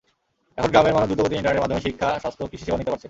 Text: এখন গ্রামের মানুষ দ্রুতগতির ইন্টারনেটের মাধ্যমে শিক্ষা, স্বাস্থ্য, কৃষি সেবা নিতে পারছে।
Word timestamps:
এখন 0.57 0.69
গ্রামের 0.73 0.95
মানুষ 0.95 1.07
দ্রুতগতির 1.09 1.37
ইন্টারনেটের 1.39 1.63
মাধ্যমে 1.63 1.85
শিক্ষা, 1.87 2.09
স্বাস্থ্য, 2.23 2.49
কৃষি 2.51 2.65
সেবা 2.65 2.77
নিতে 2.77 2.91
পারছে। 2.91 2.99